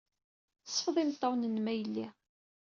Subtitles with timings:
[0.65, 2.07] Sfeḍ imeṭṭawen-nnem, a yelli.